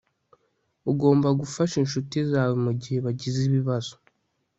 [0.91, 3.93] Ugomba gufasha inshuti zawe mugihe bagize ibibazo